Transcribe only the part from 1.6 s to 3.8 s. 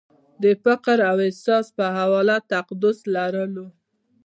په حواله تقدس لرلو